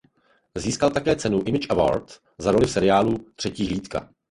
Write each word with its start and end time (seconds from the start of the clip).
Získal 0.57 0.89
také 0.89 1.15
cenu 1.15 1.43
Image 1.45 1.65
Award 1.69 2.19
za 2.37 2.51
roli 2.51 2.65
v 2.65 2.71
seriálu 2.71 3.17
"Třetí 3.35 3.65
hlídka". 3.67 4.09